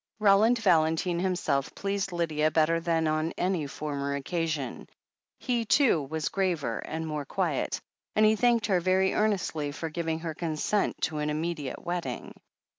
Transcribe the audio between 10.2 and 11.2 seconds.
her consent to